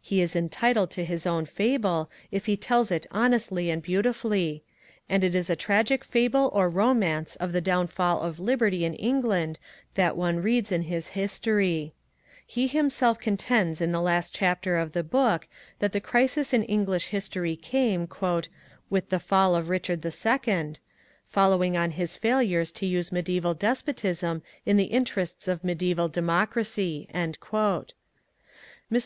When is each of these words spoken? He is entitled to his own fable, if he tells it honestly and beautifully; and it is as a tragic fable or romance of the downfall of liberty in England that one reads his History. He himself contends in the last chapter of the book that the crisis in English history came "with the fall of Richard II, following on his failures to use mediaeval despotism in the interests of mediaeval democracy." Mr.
He 0.00 0.22
is 0.22 0.34
entitled 0.34 0.90
to 0.92 1.04
his 1.04 1.26
own 1.26 1.44
fable, 1.44 2.10
if 2.30 2.46
he 2.46 2.56
tells 2.56 2.90
it 2.90 3.06
honestly 3.10 3.68
and 3.68 3.82
beautifully; 3.82 4.62
and 5.06 5.22
it 5.22 5.34
is 5.34 5.50
as 5.50 5.50
a 5.50 5.56
tragic 5.56 6.02
fable 6.02 6.50
or 6.54 6.70
romance 6.70 7.36
of 7.36 7.52
the 7.52 7.60
downfall 7.60 8.22
of 8.22 8.40
liberty 8.40 8.86
in 8.86 8.94
England 8.94 9.58
that 9.92 10.16
one 10.16 10.38
reads 10.38 10.70
his 10.70 11.08
History. 11.08 11.92
He 12.46 12.68
himself 12.68 13.18
contends 13.20 13.82
in 13.82 13.92
the 13.92 14.00
last 14.00 14.34
chapter 14.34 14.78
of 14.78 14.92
the 14.92 15.02
book 15.04 15.46
that 15.80 15.92
the 15.92 16.00
crisis 16.00 16.54
in 16.54 16.62
English 16.62 17.08
history 17.08 17.54
came 17.54 18.08
"with 18.88 19.10
the 19.10 19.20
fall 19.20 19.54
of 19.54 19.68
Richard 19.68 20.02
II, 20.02 20.76
following 21.28 21.76
on 21.76 21.90
his 21.90 22.16
failures 22.16 22.72
to 22.72 22.86
use 22.86 23.12
mediaeval 23.12 23.52
despotism 23.52 24.40
in 24.64 24.78
the 24.78 24.84
interests 24.84 25.46
of 25.46 25.62
mediaeval 25.62 26.08
democracy." 26.08 27.10
Mr. 27.14 27.90